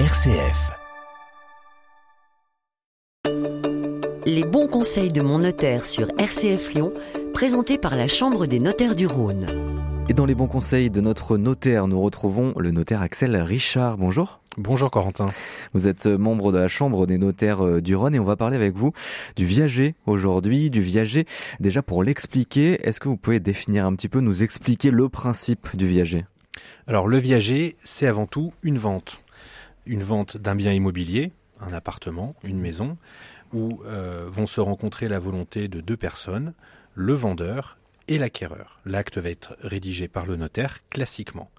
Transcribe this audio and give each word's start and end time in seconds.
RCF. 0.00 0.72
Les 4.26 4.42
bons 4.42 4.66
conseils 4.66 5.12
de 5.12 5.20
mon 5.20 5.38
notaire 5.38 5.86
sur 5.86 6.08
RCF 6.18 6.74
Lyon, 6.74 6.92
présentés 7.32 7.78
par 7.78 7.94
la 7.94 8.08
Chambre 8.08 8.46
des 8.46 8.58
notaires 8.58 8.96
du 8.96 9.06
Rhône. 9.06 9.46
Et 10.08 10.12
dans 10.12 10.26
les 10.26 10.34
bons 10.34 10.48
conseils 10.48 10.90
de 10.90 11.00
notre 11.00 11.36
notaire, 11.36 11.86
nous 11.86 12.00
retrouvons 12.00 12.54
le 12.56 12.72
notaire 12.72 13.02
Axel 13.02 13.36
Richard. 13.36 13.96
Bonjour. 13.96 14.40
Bonjour 14.56 14.90
Corentin. 14.90 15.26
Vous 15.74 15.86
êtes 15.86 16.06
membre 16.06 16.50
de 16.50 16.58
la 16.58 16.66
Chambre 16.66 17.06
des 17.06 17.16
notaires 17.16 17.64
euh, 17.64 17.80
du 17.80 17.94
Rhône 17.94 18.16
et 18.16 18.18
on 18.18 18.24
va 18.24 18.34
parler 18.34 18.56
avec 18.56 18.74
vous 18.74 18.90
du 19.36 19.46
viager 19.46 19.94
aujourd'hui, 20.06 20.70
du 20.70 20.80
viager. 20.80 21.24
Déjà 21.60 21.82
pour 21.82 22.02
l'expliquer, 22.02 22.84
est-ce 22.84 22.98
que 22.98 23.08
vous 23.08 23.16
pouvez 23.16 23.38
définir 23.38 23.86
un 23.86 23.94
petit 23.94 24.08
peu, 24.08 24.18
nous 24.18 24.42
expliquer 24.42 24.90
le 24.90 25.08
principe 25.08 25.76
du 25.76 25.86
viager? 25.86 26.24
Alors 26.88 27.06
le 27.06 27.18
viager, 27.18 27.76
c'est 27.84 28.08
avant 28.08 28.26
tout 28.26 28.52
une 28.64 28.76
vente. 28.76 29.23
Une 29.86 30.02
vente 30.02 30.36
d'un 30.36 30.54
bien 30.54 30.72
immobilier, 30.72 31.32
un 31.60 31.72
appartement, 31.72 32.34
une 32.42 32.60
maison, 32.60 32.96
où 33.52 33.82
euh, 33.84 34.26
vont 34.30 34.46
se 34.46 34.60
rencontrer 34.60 35.08
la 35.08 35.18
volonté 35.18 35.68
de 35.68 35.80
deux 35.80 35.96
personnes, 35.96 36.54
le 36.94 37.14
vendeur 37.14 37.78
et 38.08 38.18
l'acquéreur. 38.18 38.80
L'acte 38.84 39.18
va 39.18 39.30
être 39.30 39.56
rédigé 39.60 40.08
par 40.08 40.26
le 40.26 40.36
notaire 40.36 40.80
classiquement. 40.90 41.50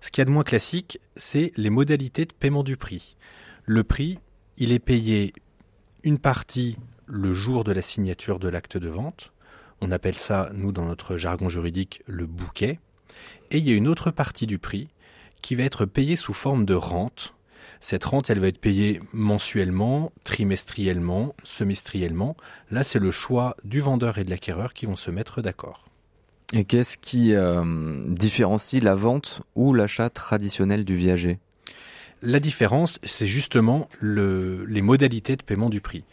Ce 0.00 0.10
qu'il 0.10 0.20
y 0.20 0.22
a 0.22 0.26
de 0.26 0.30
moins 0.30 0.44
classique, 0.44 1.00
c'est 1.16 1.52
les 1.56 1.70
modalités 1.70 2.24
de 2.24 2.32
paiement 2.32 2.62
du 2.62 2.76
prix. 2.76 3.16
Le 3.64 3.84
prix, 3.84 4.18
il 4.56 4.72
est 4.72 4.78
payé 4.78 5.32
une 6.02 6.18
partie 6.18 6.78
le 7.06 7.32
jour 7.32 7.64
de 7.64 7.72
la 7.72 7.82
signature 7.82 8.38
de 8.38 8.48
l'acte 8.48 8.76
de 8.76 8.88
vente. 8.88 9.32
On 9.80 9.90
appelle 9.90 10.14
ça, 10.14 10.50
nous, 10.54 10.72
dans 10.72 10.84
notre 10.84 11.16
jargon 11.16 11.48
juridique, 11.48 12.02
le 12.06 12.26
bouquet. 12.26 12.78
Et 13.50 13.58
il 13.58 13.68
y 13.68 13.72
a 13.72 13.76
une 13.76 13.88
autre 13.88 14.10
partie 14.10 14.46
du 14.46 14.58
prix 14.58 14.88
qui 15.42 15.54
va 15.54 15.64
être 15.64 15.86
payée 15.86 16.16
sous 16.16 16.34
forme 16.34 16.64
de 16.64 16.74
rente 16.74 17.34
cette 17.80 18.04
rente, 18.04 18.30
elle 18.30 18.38
va 18.38 18.48
être 18.48 18.60
payée 18.60 19.00
mensuellement, 19.12 20.12
trimestriellement, 20.24 21.34
semestriellement. 21.44 22.36
Là, 22.70 22.84
c'est 22.84 22.98
le 22.98 23.10
choix 23.10 23.56
du 23.64 23.80
vendeur 23.80 24.18
et 24.18 24.24
de 24.24 24.30
l'acquéreur 24.30 24.74
qui 24.74 24.86
vont 24.86 24.96
se 24.96 25.10
mettre 25.10 25.42
d'accord. 25.42 25.86
Et 26.52 26.64
qu'est-ce 26.64 26.98
qui 26.98 27.34
euh, 27.34 28.02
différencie 28.08 28.82
la 28.82 28.94
vente 28.94 29.42
ou 29.54 29.72
l'achat 29.72 30.10
traditionnel 30.10 30.84
du 30.84 30.96
viager? 30.96 31.38
La 32.22 32.40
différence, 32.40 32.98
c'est 33.02 33.26
justement 33.26 33.88
les 34.02 34.82
modalités 34.82 35.36
de 35.36 35.42
paiement 35.42 35.70
du 35.70 35.80
prix. 35.80 36.04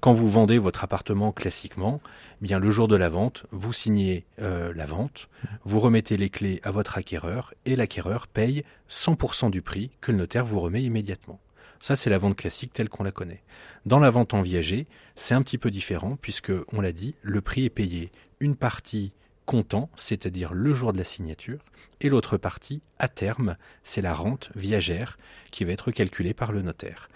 Quand 0.00 0.12
vous 0.12 0.28
vendez 0.28 0.58
votre 0.58 0.84
appartement 0.84 1.32
classiquement, 1.32 2.00
eh 2.40 2.44
bien 2.44 2.58
le 2.58 2.70
jour 2.70 2.88
de 2.88 2.96
la 2.96 3.08
vente, 3.08 3.46
vous 3.50 3.72
signez 3.72 4.26
euh, 4.40 4.72
la 4.74 4.86
vente, 4.86 5.28
vous 5.64 5.80
remettez 5.80 6.16
les 6.16 6.30
clés 6.30 6.60
à 6.64 6.70
votre 6.70 6.98
acquéreur 6.98 7.54
et 7.64 7.76
l'acquéreur 7.76 8.26
paye 8.26 8.64
100% 8.90 9.50
du 9.50 9.62
prix 9.62 9.90
que 10.00 10.12
le 10.12 10.18
notaire 10.18 10.44
vous 10.44 10.60
remet 10.60 10.82
immédiatement. 10.82 11.40
Ça, 11.80 11.96
c'est 11.96 12.10
la 12.10 12.18
vente 12.18 12.36
classique 12.36 12.72
telle 12.72 12.88
qu'on 12.88 13.04
la 13.04 13.12
connaît. 13.12 13.42
Dans 13.84 13.98
la 13.98 14.10
vente 14.10 14.34
en 14.34 14.42
viager, 14.42 14.86
c'est 15.14 15.34
un 15.34 15.42
petit 15.42 15.58
peu 15.58 15.70
différent 15.70 16.16
puisque, 16.20 16.52
on 16.72 16.80
l'a 16.80 16.92
dit, 16.92 17.14
le 17.22 17.40
prix 17.40 17.64
est 17.64 17.70
payé 17.70 18.10
une 18.40 18.56
partie 18.56 19.12
comptant, 19.44 19.90
c'est-à-dire 19.94 20.52
le 20.52 20.74
jour 20.74 20.92
de 20.92 20.98
la 20.98 21.04
signature, 21.04 21.60
et 22.00 22.08
l'autre 22.08 22.36
partie, 22.36 22.82
à 22.98 23.08
terme, 23.08 23.56
c'est 23.84 24.02
la 24.02 24.12
rente 24.12 24.50
viagère 24.56 25.18
qui 25.52 25.64
va 25.64 25.72
être 25.72 25.92
calculée 25.92 26.34
par 26.34 26.52
le 26.52 26.62
notaire. 26.62 27.08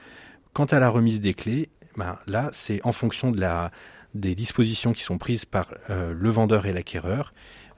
Quant 0.52 0.66
à 0.66 0.78
la 0.78 0.88
remise 0.88 1.20
des 1.20 1.34
clés, 1.34 1.68
ben, 1.96 2.18
là, 2.26 2.50
c'est 2.52 2.84
en 2.84 2.92
fonction 2.92 3.30
de 3.30 3.40
la, 3.40 3.70
des 4.14 4.34
dispositions 4.34 4.92
qui 4.92 5.02
sont 5.02 5.18
prises 5.18 5.44
par 5.44 5.74
euh, 5.88 6.12
le 6.16 6.30
vendeur 6.30 6.66
et 6.66 6.72
l'acquéreur, 6.72 7.32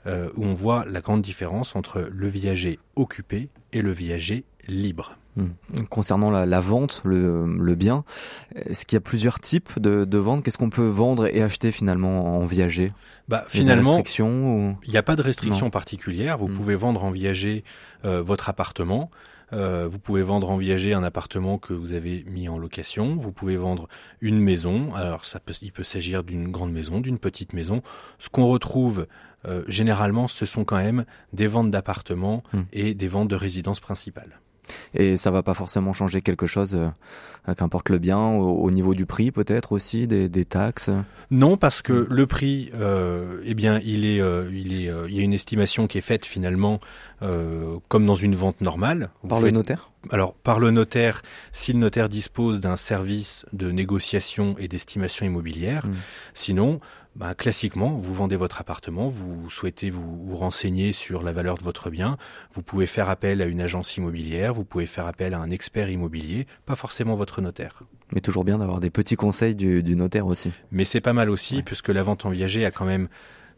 euh, 0.06 0.28
où 0.36 0.44
on 0.44 0.55
voit 0.55 0.84
la 0.86 1.00
grande 1.00 1.22
différence 1.22 1.77
entre 1.77 2.08
le 2.12 2.28
viager 2.28 2.78
occupé 2.96 3.48
et 3.72 3.83
le 3.83 3.92
viager 3.92 4.44
libre. 4.66 5.16
Hmm. 5.36 5.48
Concernant 5.88 6.30
la, 6.30 6.60
vente, 6.60 7.00
le, 7.05 7.74
bien, 7.74 8.05
est-ce 8.55 8.84
qu'il 8.84 8.96
y 8.96 8.98
a 8.98 9.00
plusieurs 9.00 9.40
types 9.40 9.78
de, 9.78 10.05
de 10.05 10.18
vente 10.18 10.44
Qu'est-ce 10.44 10.58
qu'on 10.58 10.68
peut 10.68 10.86
vendre 10.86 11.27
et 11.27 11.42
acheter 11.42 11.72
finalement 11.72 12.38
en 12.38 12.44
viager? 12.44 12.92
Bah, 13.28 13.42
Finalement, 13.48 14.02
il 14.18 14.90
n'y 14.90 14.98
a 14.98 15.02
pas 15.02 15.17
de 15.17 15.22
restriction 15.22 15.70
particulière. 15.70 16.36
Vous 16.36 16.48
hmm. 16.48 16.55
pouvez 16.55 16.74
vendre 16.74 17.02
en 17.02 17.11
viager 17.11 17.64
euh, 18.05 18.22
votre 18.22 18.51
appartement. 18.51 19.11
Euh, 19.52 19.89
vous 19.89 19.98
pouvez 19.98 20.23
vendre 20.23 20.51
en 20.51 20.57
viager 20.57 20.95
un 20.95 21.02
appartement 21.02 21.58
que 21.58 21.73
vous 21.73 21.92
avez 21.92 22.24
mis 22.27 22.48
en 22.48 22.58
location. 22.58 23.17
Vous 23.17 23.33
pouvez 23.33 23.57
vendre 23.57 23.89
une 24.20 24.39
maison. 24.39 24.95
Alors, 24.95 25.24
ça 25.24 25.40
peut, 25.40 25.55
il 25.63 25.73
peut 25.73 25.85
s'agir 25.85 26.24
d'une 26.24 26.51
grande 26.51 26.73
maison, 26.73 27.01
d'une 27.01 27.18
petite 27.18 27.52
maison. 27.52 27.83
Ce 28.18 28.29
qu'on 28.29 28.46
retrouve 28.48 29.07
euh, 29.46 29.64
généralement, 29.67 30.29
ce 30.29 30.46
sont 30.46 30.64
quand 30.64 30.77
même 30.77 31.05
des 31.33 31.46
ventes 31.46 31.70
d'appartements 31.70 32.42
hmm. 32.52 32.63
et 32.73 32.95
des 32.95 33.08
ventes 33.08 33.29
de 33.29 33.36
résidences 33.36 33.80
principales. 33.80 34.40
Et 34.94 35.16
ça 35.16 35.30
va 35.30 35.42
pas 35.42 35.55
forcément 35.55 35.92
changer 35.92 36.22
quelque 36.22 36.46
chose, 36.46 36.74
euh, 36.74 37.55
qu'importe 37.55 37.88
le 37.88 37.98
bien, 37.98 38.18
au, 38.18 38.70
niveau 38.70 38.94
du 38.94 39.06
prix 39.06 39.30
peut-être 39.30 39.72
aussi, 39.72 40.06
des, 40.06 40.28
des, 40.28 40.44
taxes? 40.44 40.90
Non, 41.30 41.56
parce 41.56 41.83
que 41.83 42.06
le 42.08 42.27
prix, 42.27 42.70
euh, 42.74 43.40
eh 43.44 43.55
bien, 43.55 43.80
il 43.84 44.05
est, 44.05 44.20
euh, 44.20 44.50
il 44.52 44.72
est, 44.72 44.88
euh, 44.88 45.06
il 45.08 45.16
y 45.16 45.20
a 45.20 45.22
une 45.22 45.33
estimation 45.33 45.86
qui 45.86 45.98
est 45.98 46.02
faite 46.02 46.27
finalement 46.27 46.80
euh, 47.22 47.78
comme 47.88 48.06
dans 48.06 48.14
une 48.14 48.34
vente 48.34 48.60
normale. 48.60 49.10
par 49.28 49.40
le 49.40 49.50
notaire? 49.50 49.90
Alors, 50.10 50.34
par 50.34 50.58
le 50.58 50.70
notaire, 50.70 51.22
si 51.52 51.72
le 51.72 51.78
notaire 51.78 52.08
dispose 52.08 52.60
d'un 52.60 52.77
service 52.77 53.46
de 53.52 53.70
négociation 53.70 54.56
et 54.58 54.66
d'estimation 54.66 55.24
immobilière. 55.24 55.86
Hmm. 55.86 55.94
Sinon, 56.34 56.80
bah, 57.14 57.34
classiquement, 57.34 57.90
vous 57.90 58.14
vendez 58.14 58.36
votre 58.36 58.61
appartement, 58.61 59.08
vous 59.08 59.50
souhaitez 59.50 59.90
vous, 59.90 60.24
vous, 60.24 60.36
renseigner 60.36 60.92
sur 60.92 61.23
la 61.23 61.33
valeur 61.33 61.58
de 61.58 61.62
votre 61.62 61.90
bien, 61.90 62.17
vous 62.55 62.62
pouvez 62.62 62.86
faire 62.86 63.11
appel 63.11 63.42
à 63.42 63.46
une 63.46 63.61
agence 63.61 63.96
immobilière, 63.96 64.55
vous 64.55 64.64
pouvez 64.64 64.86
faire 64.86 65.06
appel 65.06 65.34
à 65.34 65.39
un 65.39 65.51
expert 65.51 65.90
immobilier, 65.90 66.46
pas 66.64 66.77
forcément 66.77 67.14
votre 67.14 67.42
notaire. 67.42 67.83
Mais 68.12 68.20
toujours 68.20 68.45
bien 68.45 68.58
d'avoir 68.58 68.80
des 68.80 68.90
petits 68.90 69.17
conseils 69.17 69.55
du, 69.55 69.83
du 69.83 69.95
notaire 69.95 70.27
aussi. 70.27 70.52
Mais 70.70 70.84
c'est 70.84 71.01
pas 71.01 71.12
mal 71.12 71.28
aussi, 71.28 71.62
puisque 71.62 71.89
la 71.89 72.02
vente 72.02 72.24
en 72.24 72.30
viager 72.30 72.64
a 72.64 72.70
quand 72.70 72.86
même 72.86 73.08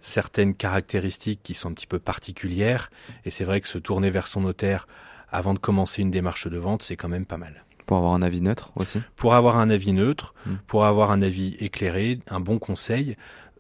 certaines 0.01 0.55
caractéristiques 0.55 1.41
qui 1.43 1.55
sont 1.55 1.71
un 1.71 1.75
petit 1.75 1.87
peu 1.87 1.99
particulières, 1.99 2.91
et 3.25 3.31
c'est 3.31 3.45
vrai 3.45 3.61
que 3.61 3.69
se 3.69 3.79
tourner 3.79 4.11
vers 4.11 4.27
son 4.27 4.43
notaire 4.43 4.87
avant 5.31 5.55
de 5.55 5.59
commencer 5.59 6.03
une 6.03 6.11
démarche 6.11 6.47
de 6.49 6.59
vente, 6.59 6.83
c'est 6.83 6.97
quand 6.97 7.09
même 7.09 7.27
pas 7.27 7.39
mal. 7.39 7.65
Pour 7.87 7.99
avoir 7.99 8.15
un 8.15 8.23
avis 8.23 8.41
neutre 8.41 8.73
aussi 8.77 9.01
Pour 9.17 9.35
avoir 9.35 9.59
un 9.59 9.69
avis 9.69 9.93
neutre, 9.93 10.35
hmm. 10.47 10.55
pour 10.67 10.85
avoir 10.85 11.11
un 11.11 11.21
avis 11.21 11.57
éclairé, 11.61 12.21
un 12.29 12.41
bon 12.41 12.59
conseil. 12.59 13.17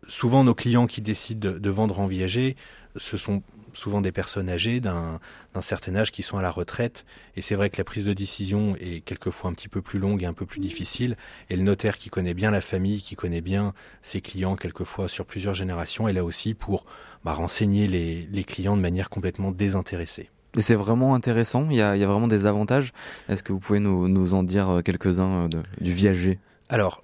Souvent, 0.08 0.44
nos 0.44 0.54
clients 0.54 0.86
qui 0.86 1.00
décident 1.00 1.52
de 1.52 1.70
vendre 1.70 2.00
en 2.00 2.06
viager, 2.06 2.56
ce 2.96 3.16
sont 3.16 3.42
souvent 3.72 4.00
des 4.00 4.12
personnes 4.12 4.48
âgées 4.48 4.80
d'un 4.80 5.20
certain 5.60 5.96
âge 5.96 6.12
qui 6.12 6.22
sont 6.22 6.36
à 6.36 6.42
la 6.42 6.50
retraite. 6.50 7.04
Et 7.36 7.40
c'est 7.40 7.54
vrai 7.54 7.70
que 7.70 7.76
la 7.78 7.84
prise 7.84 8.04
de 8.04 8.12
décision 8.12 8.76
est 8.76 9.00
quelquefois 9.04 9.50
un 9.50 9.52
petit 9.52 9.68
peu 9.68 9.82
plus 9.82 9.98
longue 9.98 10.22
et 10.22 10.26
un 10.26 10.32
peu 10.32 10.46
plus 10.46 10.60
difficile. 10.60 11.16
Et 11.50 11.56
le 11.56 11.62
notaire 11.62 11.98
qui 11.98 12.10
connaît 12.10 12.34
bien 12.34 12.50
la 12.50 12.60
famille, 12.60 13.02
qui 13.02 13.16
connaît 13.16 13.40
bien 13.40 13.74
ses 14.02 14.20
clients 14.20 14.56
quelquefois 14.56 15.08
sur 15.08 15.26
plusieurs 15.26 15.54
générations, 15.54 16.08
est 16.08 16.12
là 16.12 16.24
aussi 16.24 16.54
pour 16.54 16.86
bah, 17.24 17.32
renseigner 17.32 17.86
les, 17.86 18.28
les 18.30 18.44
clients 18.44 18.76
de 18.76 18.82
manière 18.82 19.10
complètement 19.10 19.50
désintéressée. 19.50 20.30
Et 20.56 20.62
c'est 20.62 20.76
vraiment 20.76 21.14
intéressant, 21.14 21.66
il 21.68 21.76
y, 21.76 21.82
a, 21.82 21.96
il 21.96 22.00
y 22.00 22.04
a, 22.04 22.06
vraiment 22.06 22.28
des 22.28 22.46
avantages. 22.46 22.92
Est-ce 23.28 23.42
que 23.42 23.52
vous 23.52 23.58
pouvez 23.58 23.80
nous, 23.80 24.08
nous 24.08 24.34
en 24.34 24.44
dire 24.44 24.70
euh, 24.70 24.82
quelques-uns 24.82 25.46
euh, 25.46 25.48
du 25.80 25.92
viager 25.92 26.38
Alors, 26.68 27.03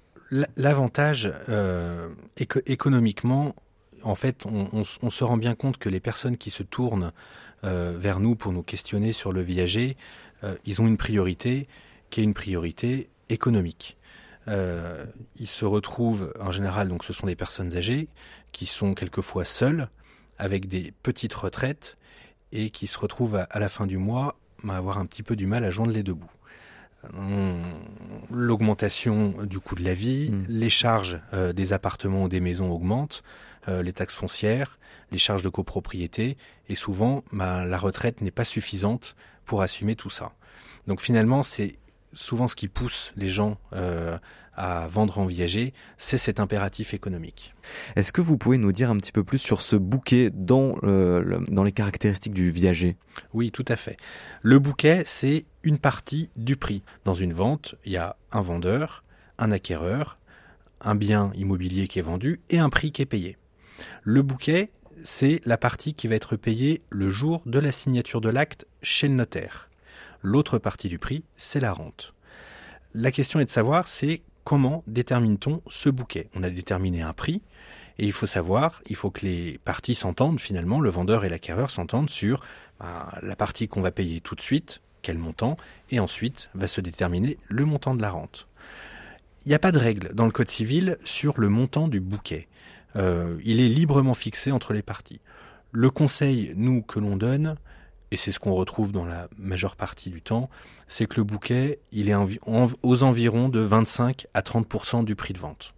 l'avantage 0.55 1.31
euh, 1.49 2.09
économiquement, 2.65 3.55
en 4.03 4.15
fait, 4.15 4.45
on, 4.45 4.83
se 4.83 5.23
rend 5.23 5.37
bien 5.37 5.55
compte 5.55 5.77
que 5.77 5.89
les 5.89 5.99
personnes 5.99 6.37
qui 6.37 6.49
se 6.51 6.63
tournent 6.63 7.11
euh, 7.63 7.93
vers 7.97 8.19
nous 8.19 8.35
pour 8.35 8.51
nous 8.51 8.63
questionner 8.63 9.11
sur 9.11 9.31
le 9.31 9.41
viager, 9.41 9.97
euh, 10.43 10.55
ils 10.65 10.81
ont 10.81 10.87
une 10.87 10.97
priorité 10.97 11.67
qui 12.09 12.21
est 12.21 12.23
une 12.23 12.33
priorité 12.33 13.09
économique. 13.29 13.97
Euh, 14.47 15.05
ils 15.35 15.47
se 15.47 15.65
retrouvent 15.65 16.33
en 16.39 16.51
général, 16.51 16.89
donc 16.89 17.03
ce 17.03 17.13
sont 17.13 17.27
des 17.27 17.35
personnes 17.35 17.75
âgées 17.75 18.07
qui 18.51 18.65
sont 18.65 18.93
quelquefois 18.93 19.45
seules, 19.45 19.89
avec 20.37 20.67
des 20.67 20.93
petites 21.03 21.33
retraites 21.33 21.97
et 22.51 22.71
qui 22.71 22.87
se 22.87 22.97
retrouvent 22.97 23.45
à, 23.49 23.59
la 23.59 23.69
fin 23.69 23.85
du 23.85 23.97
mois 23.97 24.39
à 24.67 24.75
avoir 24.75 24.97
un 24.97 25.05
petit 25.05 25.23
peu 25.23 25.35
du 25.35 25.45
mal 25.45 25.63
à 25.63 25.71
joindre 25.71 25.91
les 25.91 26.03
deux 26.03 26.13
bouts. 26.13 26.31
L'augmentation 28.31 29.33
du 29.43 29.59
coût 29.59 29.75
de 29.75 29.83
la 29.83 29.93
vie, 29.93 30.29
mmh. 30.31 30.45
les 30.49 30.69
charges 30.69 31.19
euh, 31.33 31.53
des 31.53 31.73
appartements 31.73 32.23
ou 32.23 32.29
des 32.29 32.39
maisons 32.39 32.71
augmentent, 32.71 33.23
euh, 33.67 33.81
les 33.81 33.93
taxes 33.93 34.15
foncières, 34.15 34.79
les 35.11 35.17
charges 35.17 35.43
de 35.43 35.49
copropriété, 35.49 36.37
et 36.69 36.75
souvent 36.75 37.23
bah, 37.31 37.65
la 37.65 37.77
retraite 37.77 38.21
n'est 38.21 38.31
pas 38.31 38.45
suffisante 38.45 39.15
pour 39.45 39.61
assumer 39.61 39.95
tout 39.95 40.09
ça. 40.09 40.33
Donc 40.87 41.01
finalement, 41.01 41.43
c'est 41.43 41.75
souvent 42.13 42.47
ce 42.47 42.55
qui 42.55 42.67
pousse 42.67 43.13
les 43.15 43.29
gens 43.29 43.57
euh, 43.73 44.17
à 44.53 44.87
vendre 44.87 45.19
en 45.19 45.25
viager, 45.25 45.73
c'est 45.97 46.17
cet 46.17 46.39
impératif 46.39 46.93
économique. 46.93 47.53
Est-ce 47.95 48.11
que 48.11 48.21
vous 48.21 48.37
pouvez 48.37 48.57
nous 48.57 48.71
dire 48.71 48.89
un 48.89 48.97
petit 48.97 49.11
peu 49.11 49.23
plus 49.23 49.37
sur 49.37 49.61
ce 49.61 49.75
bouquet 49.75 50.29
dans, 50.33 50.75
euh, 50.83 51.39
dans 51.47 51.63
les 51.63 51.71
caractéristiques 51.71 52.33
du 52.33 52.51
viager 52.51 52.97
Oui, 53.33 53.51
tout 53.51 53.65
à 53.67 53.75
fait. 53.75 53.97
Le 54.41 54.59
bouquet, 54.59 55.03
c'est 55.05 55.45
une 55.63 55.77
partie 55.77 56.29
du 56.35 56.57
prix. 56.57 56.83
Dans 57.05 57.13
une 57.13 57.33
vente, 57.33 57.75
il 57.85 57.93
y 57.93 57.97
a 57.97 58.17
un 58.31 58.41
vendeur, 58.41 59.03
un 59.37 59.51
acquéreur, 59.51 60.19
un 60.81 60.95
bien 60.95 61.31
immobilier 61.35 61.87
qui 61.87 61.99
est 61.99 62.03
vendu 62.03 62.41
et 62.49 62.59
un 62.59 62.69
prix 62.69 62.91
qui 62.91 63.01
est 63.01 63.05
payé. 63.05 63.37
Le 64.03 64.21
bouquet, 64.21 64.71
c'est 65.03 65.41
la 65.45 65.57
partie 65.57 65.93
qui 65.93 66.07
va 66.07 66.15
être 66.15 66.35
payée 66.35 66.81
le 66.89 67.09
jour 67.09 67.41
de 67.45 67.59
la 67.59 67.71
signature 67.71 68.21
de 68.21 68.29
l'acte 68.29 68.67
chez 68.81 69.07
le 69.07 69.15
notaire. 69.15 69.70
L'autre 70.21 70.59
partie 70.59 70.89
du 70.89 70.99
prix, 70.99 71.23
c'est 71.37 71.59
la 71.59 71.73
rente. 71.73 72.13
La 72.93 73.11
question 73.11 73.39
est 73.39 73.45
de 73.45 73.49
savoir, 73.49 73.87
c'est 73.87 74.21
comment 74.43 74.83
détermine-t-on 74.87 75.61
ce 75.69 75.89
bouquet? 75.89 76.29
On 76.35 76.43
a 76.43 76.49
déterminé 76.49 77.01
un 77.01 77.13
prix, 77.13 77.41
et 77.97 78.05
il 78.05 78.11
faut 78.11 78.25
savoir, 78.25 78.81
il 78.87 78.95
faut 78.95 79.11
que 79.11 79.25
les 79.25 79.59
parties 79.63 79.95
s'entendent 79.95 80.39
finalement, 80.39 80.79
le 80.79 80.89
vendeur 80.89 81.25
et 81.25 81.29
l'acquéreur 81.29 81.69
s'entendent 81.69 82.09
sur 82.09 82.41
ben, 82.79 83.07
la 83.21 83.35
partie 83.35 83.67
qu'on 83.67 83.81
va 83.81 83.91
payer 83.91 84.21
tout 84.21 84.35
de 84.35 84.41
suite, 84.41 84.81
quel 85.01 85.17
montant, 85.17 85.57
et 85.89 85.99
ensuite 85.99 86.49
va 86.53 86.67
se 86.67 86.81
déterminer 86.81 87.37
le 87.47 87.65
montant 87.65 87.95
de 87.95 88.01
la 88.01 88.11
rente. 88.11 88.47
Il 89.45 89.49
n'y 89.49 89.55
a 89.55 89.59
pas 89.59 89.71
de 89.71 89.79
règle 89.79 90.13
dans 90.13 90.25
le 90.25 90.31
Code 90.31 90.49
civil 90.49 90.97
sur 91.03 91.39
le 91.39 91.49
montant 91.49 91.87
du 91.87 91.99
bouquet. 91.99 92.47
Euh, 92.95 93.39
il 93.43 93.59
est 93.59 93.69
librement 93.69 94.13
fixé 94.13 94.51
entre 94.51 94.73
les 94.73 94.83
parties. 94.83 95.19
Le 95.71 95.89
conseil, 95.89 96.53
nous, 96.55 96.81
que 96.81 96.99
l'on 96.99 97.15
donne, 97.15 97.55
et 98.11 98.17
c'est 98.17 98.31
ce 98.31 98.39
qu'on 98.39 98.53
retrouve 98.53 98.91
dans 98.91 99.05
la 99.05 99.29
majeure 99.37 99.75
partie 99.75 100.09
du 100.09 100.21
temps, 100.21 100.49
c'est 100.87 101.05
que 101.05 101.17
le 101.17 101.23
bouquet, 101.23 101.79
il 101.91 102.09
est 102.09 102.15
aux 102.83 103.03
environs 103.03 103.49
de 103.49 103.59
25 103.59 104.27
à 104.33 104.41
30% 104.41 105.05
du 105.05 105.15
prix 105.15 105.33
de 105.33 105.39
vente. 105.39 105.73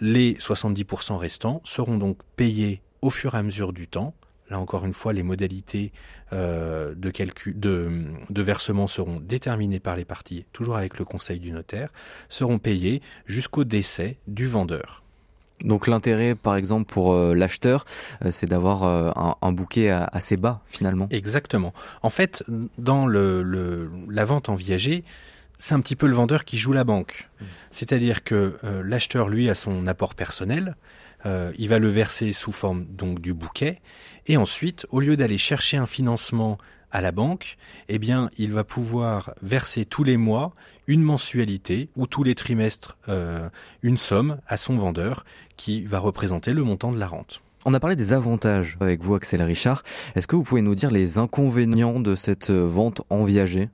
Les 0.00 0.34
70% 0.34 1.16
restants 1.16 1.60
seront 1.64 1.98
donc 1.98 2.18
payés 2.36 2.82
au 3.02 3.10
fur 3.10 3.34
et 3.34 3.38
à 3.38 3.42
mesure 3.42 3.72
du 3.72 3.86
temps. 3.86 4.14
Là 4.50 4.58
encore 4.58 4.86
une 4.86 4.94
fois, 4.94 5.12
les 5.12 5.22
modalités 5.22 5.92
euh, 6.32 6.94
de 6.94 7.10
calcul, 7.10 7.58
de, 7.58 8.04
de, 8.30 8.42
versement 8.42 8.86
seront 8.86 9.20
déterminées 9.20 9.80
par 9.80 9.94
les 9.96 10.06
parties, 10.06 10.46
toujours 10.52 10.76
avec 10.76 10.98
le 10.98 11.04
conseil 11.04 11.38
du 11.38 11.52
notaire, 11.52 11.90
seront 12.30 12.58
payés 12.58 13.02
jusqu'au 13.26 13.64
décès 13.64 14.16
du 14.26 14.46
vendeur. 14.46 15.02
Donc 15.64 15.86
l'intérêt, 15.86 16.34
par 16.34 16.56
exemple, 16.56 16.92
pour 16.92 17.12
euh, 17.12 17.34
l'acheteur, 17.34 17.84
euh, 18.24 18.30
c'est 18.30 18.46
d'avoir 18.46 18.84
un, 18.84 19.36
un, 19.40 19.52
bouquet 19.52 19.90
assez 19.90 20.36
bas, 20.36 20.62
finalement. 20.68 21.08
Exactement. 21.10 21.72
En 22.02 22.10
fait, 22.10 22.44
dans 22.78 23.06
le, 23.06 23.42
le, 23.42 23.90
la 24.08 24.24
vente 24.24 24.48
en 24.48 24.54
viager, 24.54 25.04
c'est 25.58 25.74
un 25.74 25.80
petit 25.80 25.96
peu 25.96 26.06
le 26.06 26.14
vendeur 26.14 26.44
qui 26.44 26.56
joue 26.56 26.72
la 26.72 26.84
banque. 26.84 27.28
Mmh. 27.40 27.44
C'est-à-dire 27.72 28.24
que 28.24 28.56
euh, 28.64 28.82
l'acheteur, 28.84 29.28
lui, 29.28 29.50
a 29.50 29.54
son 29.54 29.86
apport 29.88 30.14
personnel, 30.14 30.76
euh, 31.26 31.52
il 31.58 31.68
va 31.68 31.80
le 31.80 31.88
verser 31.88 32.32
sous 32.32 32.52
forme 32.52 32.86
donc 32.86 33.20
du 33.20 33.34
bouquet, 33.34 33.80
et 34.26 34.36
ensuite, 34.36 34.86
au 34.90 35.00
lieu 35.00 35.16
d'aller 35.16 35.38
chercher 35.38 35.76
un 35.76 35.86
financement 35.86 36.58
à 36.90 37.00
la 37.00 37.12
banque, 37.12 37.56
eh 37.88 37.98
bien, 37.98 38.30
il 38.38 38.52
va 38.52 38.64
pouvoir 38.64 39.34
verser 39.42 39.84
tous 39.84 40.04
les 40.04 40.16
mois 40.16 40.52
une 40.86 41.02
mensualité 41.02 41.90
ou 41.96 42.06
tous 42.06 42.22
les 42.22 42.34
trimestres 42.34 42.96
euh, 43.08 43.48
une 43.82 43.96
somme 43.96 44.38
à 44.46 44.56
son 44.56 44.76
vendeur 44.76 45.24
qui 45.56 45.82
va 45.82 45.98
représenter 45.98 46.52
le 46.52 46.62
montant 46.62 46.92
de 46.92 46.98
la 46.98 47.08
rente. 47.08 47.42
On 47.64 47.74
a 47.74 47.80
parlé 47.80 47.96
des 47.96 48.12
avantages 48.12 48.76
avec 48.80 49.02
vous, 49.02 49.14
Axel 49.14 49.42
Richard. 49.42 49.82
Est-ce 50.14 50.26
que 50.26 50.36
vous 50.36 50.44
pouvez 50.44 50.62
nous 50.62 50.74
dire 50.74 50.90
les 50.90 51.18
inconvénients 51.18 52.00
de 52.00 52.14
cette 52.14 52.50
vente 52.50 53.02
en 53.10 53.24
viager 53.24 53.68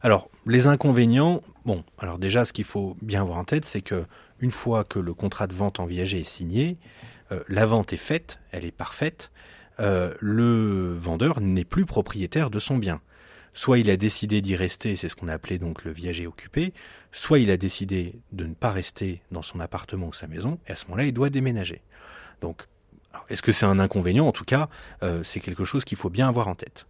alors, 0.00 0.30
les 0.46 0.68
inconvénients, 0.68 1.40
bon, 1.64 1.82
alors 1.98 2.18
déjà, 2.18 2.44
ce 2.44 2.52
qu'il 2.52 2.64
faut 2.64 2.96
bien 3.02 3.22
avoir 3.22 3.38
en 3.38 3.44
tête, 3.44 3.64
c'est 3.64 3.80
que 3.80 4.04
une 4.38 4.52
fois 4.52 4.84
que 4.84 5.00
le 5.00 5.12
contrat 5.12 5.48
de 5.48 5.54
vente 5.54 5.80
en 5.80 5.86
viager 5.86 6.20
est 6.20 6.28
signé, 6.28 6.78
euh, 7.32 7.42
la 7.48 7.66
vente 7.66 7.92
est 7.92 7.96
faite, 7.96 8.38
elle 8.52 8.64
est 8.64 8.70
parfaite, 8.70 9.32
euh, 9.80 10.14
le 10.20 10.94
vendeur 10.94 11.40
n'est 11.40 11.64
plus 11.64 11.86
propriétaire 11.86 12.50
de 12.50 12.58
son 12.58 12.78
bien. 12.78 13.00
Soit 13.52 13.78
il 13.78 13.90
a 13.90 13.96
décidé 13.96 14.40
d'y 14.40 14.56
rester, 14.56 14.94
c'est 14.96 15.08
ce 15.08 15.16
qu'on 15.16 15.28
a 15.28 15.32
appelé 15.32 15.58
donc 15.58 15.84
le 15.84 15.90
viager 15.90 16.26
occupé, 16.26 16.72
soit 17.12 17.38
il 17.38 17.50
a 17.50 17.56
décidé 17.56 18.20
de 18.32 18.44
ne 18.46 18.54
pas 18.54 18.70
rester 18.70 19.22
dans 19.30 19.42
son 19.42 19.58
appartement 19.60 20.08
ou 20.08 20.12
sa 20.12 20.26
maison, 20.26 20.58
et 20.66 20.72
à 20.72 20.76
ce 20.76 20.84
moment-là, 20.86 21.04
il 21.04 21.12
doit 21.12 21.30
déménager. 21.30 21.82
Donc, 22.40 22.66
est-ce 23.28 23.42
que 23.42 23.52
c'est 23.52 23.66
un 23.66 23.78
inconvénient? 23.78 24.26
En 24.26 24.32
tout 24.32 24.44
cas, 24.44 24.68
euh, 25.02 25.22
c'est 25.22 25.40
quelque 25.40 25.64
chose 25.64 25.84
qu'il 25.84 25.98
faut 25.98 26.10
bien 26.10 26.28
avoir 26.28 26.48
en 26.48 26.54
tête. 26.54 26.86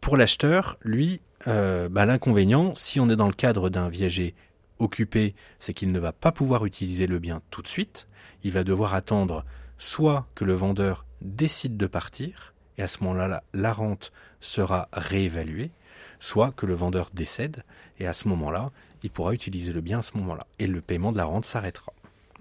Pour 0.00 0.16
l'acheteur, 0.16 0.76
lui, 0.82 1.20
euh, 1.46 1.88
bah, 1.88 2.04
l'inconvénient, 2.04 2.74
si 2.76 3.00
on 3.00 3.08
est 3.08 3.16
dans 3.16 3.26
le 3.26 3.32
cadre 3.32 3.70
d'un 3.70 3.88
viager 3.88 4.34
occupé, 4.78 5.34
c'est 5.58 5.72
qu'il 5.72 5.92
ne 5.92 5.98
va 5.98 6.12
pas 6.12 6.32
pouvoir 6.32 6.66
utiliser 6.66 7.06
le 7.06 7.18
bien 7.18 7.40
tout 7.50 7.62
de 7.62 7.68
suite. 7.68 8.08
Il 8.42 8.52
va 8.52 8.64
devoir 8.64 8.94
attendre 8.94 9.44
soit 9.78 10.26
que 10.34 10.44
le 10.44 10.54
vendeur 10.54 11.06
décide 11.24 11.76
de 11.76 11.86
partir, 11.86 12.54
et 12.78 12.82
à 12.82 12.88
ce 12.88 13.02
moment-là, 13.02 13.42
la 13.52 13.72
rente 13.72 14.12
sera 14.40 14.88
réévaluée, 14.92 15.70
soit 16.18 16.52
que 16.52 16.66
le 16.66 16.74
vendeur 16.74 17.10
décède, 17.12 17.64
et 17.98 18.06
à 18.06 18.12
ce 18.12 18.28
moment-là, 18.28 18.70
il 19.02 19.10
pourra 19.10 19.32
utiliser 19.34 19.72
le 19.72 19.80
bien 19.80 19.98
à 20.00 20.02
ce 20.02 20.16
moment-là, 20.16 20.46
et 20.58 20.66
le 20.66 20.80
paiement 20.80 21.12
de 21.12 21.16
la 21.16 21.24
rente 21.24 21.44
s'arrêtera. 21.44 21.92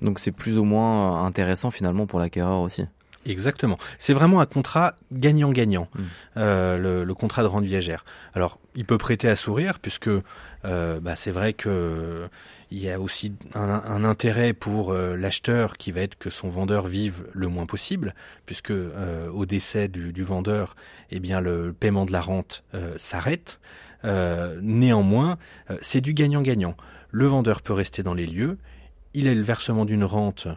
Donc 0.02 0.20
c'est 0.20 0.32
plus 0.32 0.58
ou 0.58 0.64
moins 0.64 1.26
intéressant 1.26 1.72
finalement 1.72 2.06
pour 2.06 2.20
l'acquéreur 2.20 2.60
aussi. 2.60 2.86
Exactement. 3.26 3.78
C'est 4.00 4.14
vraiment 4.14 4.42
un 4.42 4.46
contrat 4.46 4.96
gagnant-gagnant, 5.14 5.88
mmh. 5.94 6.02
euh, 6.38 7.06
le, 7.06 7.14
contrat 7.14 7.42
de 7.42 7.48
rente 7.48 7.64
viagère. 7.64 8.04
Alors, 8.34 8.60
il 8.76 8.86
peut 8.86 8.98
prêter 8.98 9.30
à 9.30 9.36
sourire 9.36 9.80
puisque 9.80 10.10
euh, 10.66 11.00
bah, 11.00 11.16
c'est 11.16 11.32
vrai 11.32 11.54
que 11.54 12.28
il 12.74 12.80
y 12.80 12.90
a 12.90 13.00
aussi 13.00 13.34
un, 13.54 14.04
intérêt 14.04 14.52
pour 14.54 14.92
euh, 14.92 15.16
l'acheteur 15.16 15.78
qui 15.78 15.92
va 15.92 16.02
être 16.02 16.18
que 16.18 16.32
son 16.32 16.50
vendeur 16.50 16.88
vive 16.88 17.24
le 17.32 17.48
moins 17.48 17.68
possible, 17.68 18.16
puisque 18.48 18.72
euh, 18.72 19.30
au 19.30 19.46
décès 19.46 19.88
du, 19.88 20.24
vendeur, 20.24 20.76
eh 21.12 21.20
bien 21.20 21.40
le 21.40 21.72
paiement 21.72 22.04
de 22.04 22.12
la 22.12 22.20
rente 22.20 22.64
euh, 22.74 22.96
s'arrête. 22.98 23.60
néanmoins, 24.04 25.38
c'est 25.82 26.02
du 26.02 26.14
gagnant-gagnant. 26.14 26.76
Le 27.12 27.28
vendeur 27.28 27.62
peut 27.62 27.74
rester 27.74 28.02
dans 28.02 28.16
les 28.16 28.26
lieux, 28.26 28.58
il 29.14 29.28
a 29.28 29.36
le 29.36 29.44
versement 29.44 29.86
d'une 29.86 30.04
rente 30.04 30.48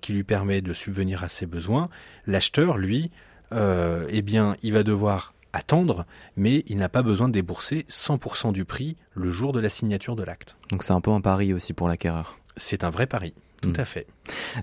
qui 0.00 0.12
lui 0.12 0.24
permet 0.24 0.60
de 0.60 0.72
subvenir 0.72 1.22
à 1.22 1.28
ses 1.28 1.46
besoins. 1.46 1.88
L'acheteur, 2.26 2.76
lui, 2.76 3.12
eh 3.52 4.22
bien, 4.22 4.56
il 4.64 4.72
va 4.72 4.82
devoir 4.82 5.33
attendre, 5.54 6.04
mais 6.36 6.64
il 6.66 6.76
n'a 6.76 6.88
pas 6.88 7.02
besoin 7.02 7.28
de 7.28 7.32
débourser 7.32 7.86
100% 7.88 8.52
du 8.52 8.64
prix 8.64 8.96
le 9.14 9.30
jour 9.30 9.52
de 9.52 9.60
la 9.60 9.68
signature 9.68 10.16
de 10.16 10.24
l'acte. 10.24 10.56
Donc 10.70 10.82
c'est 10.82 10.92
un 10.92 11.00
peu 11.00 11.10
un 11.10 11.20
pari 11.20 11.54
aussi 11.54 11.72
pour 11.72 11.88
l'acquéreur. 11.88 12.38
C'est 12.56 12.84
un 12.84 12.90
vrai 12.90 13.06
pari. 13.06 13.34
Tout 13.62 13.70
hmm. 13.70 13.80
à 13.80 13.84
fait. 13.84 14.06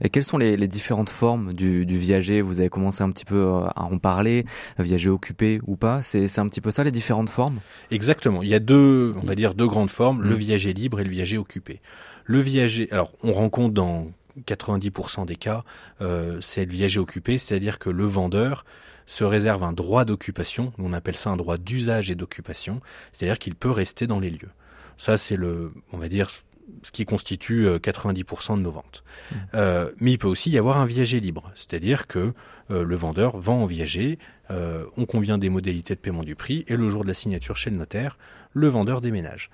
Et 0.02 0.10
quelles 0.10 0.24
sont 0.24 0.38
les, 0.38 0.58
les 0.58 0.68
différentes 0.68 1.10
formes 1.10 1.54
du, 1.54 1.86
du, 1.86 1.98
viager? 1.98 2.42
Vous 2.42 2.60
avez 2.60 2.70
commencé 2.70 3.04
un 3.04 3.10
petit 3.10 3.26
peu 3.26 3.36
euh, 3.36 3.66
à 3.76 3.84
en 3.84 3.98
parler, 3.98 4.46
viager 4.78 5.10
occupé 5.10 5.60
ou 5.66 5.76
pas. 5.76 6.04
C'est 6.04 6.38
un 6.38 6.48
petit 6.48 6.62
peu 6.62 6.70
ça 6.70 6.84
les 6.84 6.92
différentes 6.92 7.30
formes? 7.30 7.60
Exactement. 7.90 8.44
Il 8.44 8.50
y 8.50 8.54
a 8.54 8.60
deux, 8.60 9.16
on 9.22 9.26
va 9.26 9.34
dire 9.34 9.56
deux 9.56 9.68
grandes 9.68 9.90
formes, 9.90 10.22
le 10.22 10.36
hmm. 10.36 10.40
viager 10.40 10.74
libre 10.74 11.00
et 11.00 11.04
le 11.04 11.10
viager 11.10 11.38
occupé. 11.38 11.82
Le 12.26 12.40
viager, 12.40 12.88
alors 12.92 13.12
on 13.24 13.34
rencontre 13.34 13.74
dans 13.74 14.12
90% 14.46 15.26
des 15.26 15.36
cas, 15.36 15.64
euh, 16.02 16.40
c'est 16.42 16.66
le 16.66 16.72
viager 16.72 17.00
occupé, 17.00 17.38
c'est-à-dire 17.38 17.80
que 17.80 17.90
le 17.90 18.06
vendeur 18.06 18.66
se 19.06 19.24
réserve 19.24 19.64
un 19.64 19.74
droit 19.74 20.06
d'occupation, 20.06 20.74
on 20.78 20.94
appelle 20.94 21.16
ça 21.16 21.30
un 21.30 21.38
droit 21.38 21.58
d'usage 21.58 22.10
et 22.10 22.16
d'occupation, 22.16 22.82
c'est-à-dire 23.12 23.40
qu'il 23.40 23.56
peut 23.56 23.72
rester 23.72 24.08
dans 24.08 24.20
les 24.20 24.30
lieux. 24.30 24.52
Ça, 24.98 25.18
c'est 25.18 25.36
le, 25.36 25.74
on 25.92 25.98
va 25.98 26.08
dire, 26.08 26.30
ce 26.84 26.92
qui 26.92 27.06
constitue 27.06 27.68
90% 27.68 28.54
euh, 28.54 28.56
de 28.58 28.62
nos 28.62 28.72
ventes. 28.72 29.04
Mmh. 29.04 29.36
Euh, 29.56 29.92
mais 30.00 30.12
il 30.12 30.18
peut 30.18 30.28
aussi 30.28 30.50
y 30.50 30.58
avoir 30.58 30.78
un 30.78 30.86
viager 30.86 31.20
libre, 31.20 31.52
c'est-à-dire 31.56 32.08
que 32.08 32.34
euh, 32.72 32.84
le 32.84 32.96
vendeur 32.96 33.38
vend 33.38 33.64
en 33.64 33.66
viager, 33.66 34.18
euh, 34.50 34.86
on 34.98 35.06
convient 35.06 35.38
des 35.38 35.50
modalités 35.50 35.96
de 35.96 36.00
paiement 36.00 36.24
du 36.24 36.36
prix, 36.36 36.64
et 36.68 36.76
le 36.76 36.90
jour 36.90 37.04
de 37.04 37.08
la 37.08 37.14
signature 37.14 37.58
chez 37.58 37.70
le 37.70 37.78
notaire, 37.78 38.18
le 38.54 38.68
vendeur 38.68 39.02
déménage. 39.02 39.50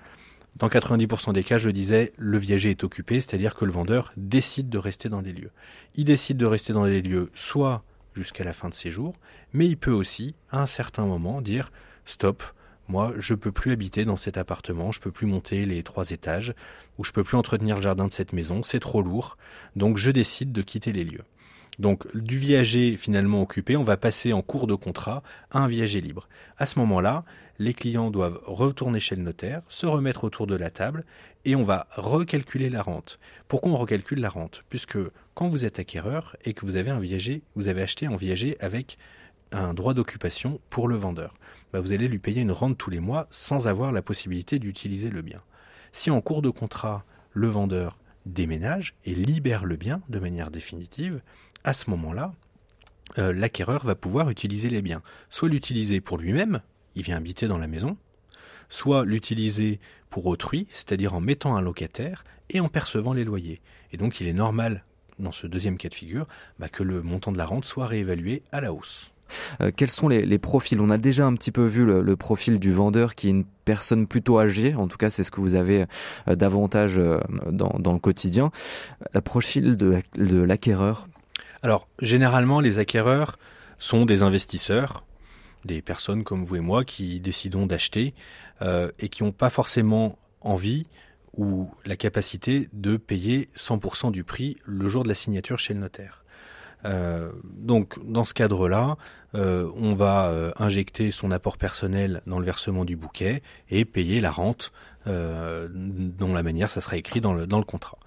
Dans 0.58 0.68
90% 0.68 1.32
des 1.32 1.44
cas, 1.44 1.58
je 1.58 1.70
disais, 1.70 2.12
le 2.16 2.36
viager 2.36 2.70
est 2.70 2.82
occupé, 2.82 3.20
c'est-à-dire 3.20 3.54
que 3.54 3.64
le 3.64 3.70
vendeur 3.70 4.12
décide 4.16 4.68
de 4.68 4.78
rester 4.78 5.08
dans 5.08 5.20
les 5.20 5.32
lieux. 5.32 5.52
Il 5.94 6.04
décide 6.04 6.36
de 6.36 6.46
rester 6.46 6.72
dans 6.72 6.84
les 6.84 7.00
lieux 7.00 7.30
soit 7.32 7.84
jusqu'à 8.14 8.42
la 8.42 8.52
fin 8.52 8.68
de 8.68 8.74
ses 8.74 8.90
jours, 8.90 9.14
mais 9.52 9.66
il 9.66 9.76
peut 9.76 9.92
aussi, 9.92 10.34
à 10.50 10.60
un 10.60 10.66
certain 10.66 11.06
moment, 11.06 11.40
dire 11.40 11.70
stop, 12.04 12.42
moi, 12.88 13.12
je 13.18 13.34
peux 13.34 13.52
plus 13.52 13.70
habiter 13.70 14.04
dans 14.04 14.16
cet 14.16 14.36
appartement, 14.36 14.90
je 14.90 15.00
peux 15.00 15.12
plus 15.12 15.26
monter 15.26 15.64
les 15.64 15.82
trois 15.84 16.10
étages, 16.10 16.54
ou 16.96 17.04
je 17.04 17.12
peux 17.12 17.22
plus 17.22 17.36
entretenir 17.36 17.76
le 17.76 17.82
jardin 17.82 18.08
de 18.08 18.12
cette 18.12 18.32
maison, 18.32 18.62
c'est 18.64 18.80
trop 18.80 19.02
lourd, 19.02 19.36
donc 19.76 19.96
je 19.96 20.10
décide 20.10 20.50
de 20.50 20.62
quitter 20.62 20.92
les 20.92 21.04
lieux. 21.04 21.24
Donc 21.78 22.12
du 22.16 22.38
viager 22.38 22.96
finalement 22.96 23.42
occupé, 23.42 23.76
on 23.76 23.84
va 23.84 23.96
passer 23.96 24.32
en 24.32 24.42
cours 24.42 24.66
de 24.66 24.74
contrat 24.74 25.22
à 25.50 25.60
un 25.60 25.68
viager 25.68 26.00
libre. 26.00 26.28
À 26.56 26.66
ce 26.66 26.78
moment-là, 26.80 27.24
les 27.58 27.74
clients 27.74 28.10
doivent 28.10 28.40
retourner 28.44 29.00
chez 29.00 29.16
le 29.16 29.22
notaire, 29.22 29.62
se 29.68 29.86
remettre 29.86 30.24
autour 30.24 30.46
de 30.46 30.54
la 30.54 30.70
table 30.70 31.04
et 31.44 31.56
on 31.56 31.62
va 31.62 31.86
recalculer 31.96 32.70
la 32.70 32.82
rente. 32.82 33.18
Pourquoi 33.48 33.72
on 33.72 33.76
recalcule 33.76 34.20
la 34.20 34.28
rente? 34.28 34.64
Puisque 34.68 34.98
quand 35.34 35.48
vous 35.48 35.64
êtes 35.64 35.78
acquéreur 35.78 36.36
et 36.44 36.52
que 36.52 36.64
vous 36.66 36.76
avez 36.76 36.90
un 36.90 37.00
viager, 37.00 37.42
vous 37.56 37.68
avez 37.68 37.82
acheté 37.82 38.06
un 38.06 38.16
viager 38.16 38.56
avec 38.60 38.98
un 39.50 39.74
droit 39.74 39.94
d'occupation 39.94 40.60
pour 40.70 40.88
le 40.88 40.96
vendeur, 40.96 41.34
bah 41.72 41.80
vous 41.80 41.92
allez 41.92 42.06
lui 42.06 42.18
payer 42.18 42.42
une 42.42 42.52
rente 42.52 42.76
tous 42.76 42.90
les 42.90 43.00
mois 43.00 43.26
sans 43.30 43.66
avoir 43.66 43.92
la 43.92 44.02
possibilité 44.02 44.58
d'utiliser 44.58 45.10
le 45.10 45.22
bien. 45.22 45.40
Si 45.90 46.10
en 46.10 46.20
cours 46.20 46.42
de 46.42 46.50
contrat, 46.50 47.04
le 47.32 47.48
vendeur 47.48 47.98
déménage 48.26 48.94
et 49.04 49.14
libère 49.14 49.64
le 49.64 49.76
bien 49.76 50.02
de 50.08 50.18
manière 50.18 50.50
définitive, 50.50 51.22
à 51.64 51.72
ce 51.72 51.88
moment-là, 51.90 52.32
euh, 53.16 53.32
l'acquéreur 53.32 53.86
va 53.86 53.94
pouvoir 53.94 54.28
utiliser 54.28 54.68
les 54.68 54.82
biens. 54.82 55.02
Soit 55.30 55.48
l'utiliser 55.48 56.00
pour 56.00 56.18
lui-même, 56.18 56.60
il 56.98 57.04
vient 57.04 57.16
habiter 57.16 57.46
dans 57.46 57.58
la 57.58 57.68
maison, 57.68 57.96
soit 58.68 59.04
l'utiliser 59.04 59.78
pour 60.10 60.26
autrui, 60.26 60.66
c'est-à-dire 60.68 61.14
en 61.14 61.20
mettant 61.20 61.56
un 61.56 61.60
locataire 61.60 62.24
et 62.50 62.60
en 62.60 62.68
percevant 62.68 63.12
les 63.12 63.24
loyers. 63.24 63.60
Et 63.92 63.96
donc 63.96 64.20
il 64.20 64.26
est 64.26 64.32
normal, 64.32 64.84
dans 65.18 65.32
ce 65.32 65.46
deuxième 65.46 65.78
cas 65.78 65.88
de 65.88 65.94
figure, 65.94 66.26
bah, 66.58 66.68
que 66.68 66.82
le 66.82 67.00
montant 67.02 67.30
de 67.30 67.38
la 67.38 67.46
rente 67.46 67.64
soit 67.64 67.86
réévalué 67.86 68.42
à 68.52 68.60
la 68.60 68.72
hausse. 68.72 69.12
Euh, 69.60 69.70
quels 69.74 69.90
sont 69.90 70.08
les, 70.08 70.24
les, 70.24 70.38
profils? 70.38 70.80
On 70.80 70.90
a 70.90 70.98
déjà 70.98 71.26
un 71.26 71.34
petit 71.34 71.52
peu 71.52 71.66
vu 71.66 71.84
le, 71.84 72.00
le, 72.00 72.16
profil 72.16 72.58
du 72.58 72.72
vendeur 72.72 73.14
qui 73.14 73.28
est 73.28 73.30
une 73.30 73.44
personne 73.64 74.06
plutôt 74.06 74.40
âgée, 74.40 74.74
en 74.74 74.88
tout 74.88 74.96
cas 74.96 75.10
c'est 75.10 75.22
ce 75.22 75.30
que 75.30 75.42
vous 75.42 75.54
avez 75.54 75.84
euh, 76.28 76.34
davantage 76.34 76.96
euh, 76.96 77.20
dans, 77.50 77.76
dans, 77.78 77.92
le 77.92 77.98
quotidien. 77.98 78.50
Le 79.12 79.20
profil 79.20 79.76
de, 79.76 80.00
de 80.16 80.40
l'acquéreur? 80.40 81.08
Alors 81.62 81.86
généralement 82.00 82.60
les 82.60 82.78
acquéreurs 82.78 83.38
sont 83.76 84.06
des 84.06 84.22
investisseurs, 84.22 85.04
des 85.64 85.82
personnes 85.82 86.24
comme 86.24 86.44
vous 86.44 86.56
et 86.56 86.60
moi 86.60 86.84
qui 86.84 87.20
décidons 87.20 87.66
d'acheter 87.66 88.14
euh, 88.62 88.90
et 88.98 89.08
qui 89.08 89.22
n'ont 89.22 89.32
pas 89.32 89.50
forcément 89.50 90.18
envie 90.40 90.86
ou 91.36 91.70
la 91.84 91.96
capacité 91.96 92.68
de 92.72 92.96
payer 92.96 93.48
100% 93.56 94.10
du 94.10 94.24
prix 94.24 94.56
le 94.64 94.88
jour 94.88 95.02
de 95.02 95.08
la 95.08 95.14
signature 95.14 95.58
chez 95.58 95.74
le 95.74 95.80
notaire. 95.80 96.24
Euh, 96.84 97.32
donc 97.44 97.98
dans 98.04 98.24
ce 98.24 98.34
cadre-là, 98.34 98.96
euh, 99.34 99.68
on 99.76 99.94
va 99.94 100.52
injecter 100.58 101.10
son 101.10 101.30
apport 101.30 101.58
personnel 101.58 102.22
dans 102.26 102.38
le 102.38 102.44
versement 102.44 102.84
du 102.84 102.96
bouquet 102.96 103.42
et 103.70 103.84
payer 103.84 104.20
la 104.20 104.30
rente 104.30 104.72
dont 105.06 106.34
la 106.34 106.42
manière 106.42 106.68
ça 106.68 106.82
sera 106.82 106.98
écrit 106.98 107.22
dans 107.22 107.32
le, 107.32 107.46
dans 107.46 107.56
le 107.56 107.64
contrat. 107.64 107.98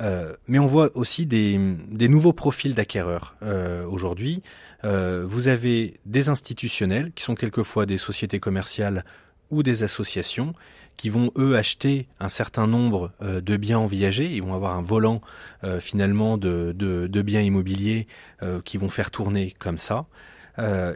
Euh, 0.00 0.32
mais 0.46 0.58
on 0.58 0.66
voit 0.66 0.90
aussi 0.94 1.26
des, 1.26 1.58
nouveaux 1.58 2.32
profils 2.32 2.74
d'acquéreurs 2.74 3.34
euh, 3.42 3.84
aujourd'hui. 3.86 4.42
vous 4.82 5.48
avez 5.48 5.94
des 6.06 6.28
institutionnels 6.28 7.12
qui 7.14 7.24
sont 7.24 7.34
quelquefois 7.34 7.86
des 7.86 7.98
sociétés 7.98 8.40
commerciales 8.40 9.04
ou 9.50 9.62
des 9.62 9.82
associations 9.82 10.54
qui 10.98 11.10
vont 11.10 11.30
eux 11.38 11.56
acheter 11.56 12.08
un 12.20 12.28
certain 12.28 12.66
nombre 12.66 13.12
euh, 13.22 13.40
de 13.40 13.56
biens 13.56 13.78
en 13.78 13.86
viager. 13.86 14.26
Ils 14.26 14.42
vont 14.42 14.54
avoir 14.54 14.76
un 14.76 14.82
volant 14.82 15.22
euh, 15.64 15.80
finalement 15.80 16.36
de, 16.36 16.74
biens 17.22 17.40
immobiliers 17.40 18.06
euh, 18.42 18.60
qui 18.62 18.76
vont 18.76 18.90
faire 18.90 19.10
tourner 19.10 19.54
comme 19.58 19.78
ça. 19.78 20.06